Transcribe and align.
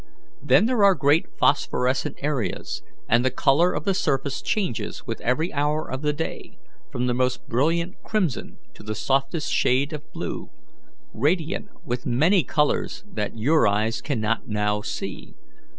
Then 0.41 0.65
there 0.65 0.83
are 0.83 0.95
great 0.95 1.27
phosphorescent 1.37 2.17
areas, 2.23 2.81
and 3.07 3.23
the 3.23 3.29
colour 3.29 3.71
of 3.71 3.83
the 3.83 3.93
surface 3.93 4.41
changes 4.41 5.05
with 5.05 5.21
every 5.21 5.53
hour 5.53 5.87
of 5.91 6.01
the 6.01 6.11
day, 6.11 6.57
from 6.91 7.05
the 7.05 7.13
most 7.13 7.47
brilliant 7.47 8.01
crimson 8.01 8.57
to 8.73 8.81
the 8.81 8.95
softest 8.95 9.51
shade 9.53 9.93
of 9.93 10.11
blue, 10.11 10.49
radiant 11.13 11.67
with 11.85 12.07
many 12.07 12.43
colours 12.43 13.03
that 13.13 13.37
your 13.37 13.67
eyes 13.67 14.01
cannot 14.01 14.47
now 14.47 14.81
see. 14.81 15.35